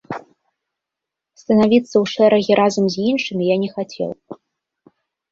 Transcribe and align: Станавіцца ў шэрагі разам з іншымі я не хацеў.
Станавіцца 1.41 1.91
ў 1.91 2.01
шэрагі 2.13 2.53
разам 2.61 2.85
з 2.93 3.03
іншымі 3.11 3.43
я 3.49 3.57
не 3.65 3.69
хацеў. 3.75 4.09